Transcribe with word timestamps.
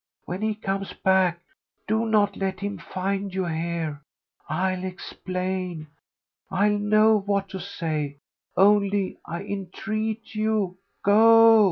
"When 0.25 0.41
he 0.41 0.55
comes 0.55 0.93
back 0.93 1.41
do 1.87 2.07
not 2.07 2.35
let 2.35 2.59
him 2.61 2.79
find 2.79 3.31
you 3.31 3.45
here. 3.45 4.01
I'll 4.49 4.83
explain, 4.83 5.89
I'll 6.49 6.79
know 6.79 7.19
what 7.19 7.49
to 7.49 7.59
say, 7.59 8.17
only 8.57 9.19
I 9.27 9.43
entreat 9.43 10.33
you—go!" 10.33 10.79